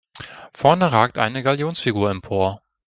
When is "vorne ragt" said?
0.55-1.19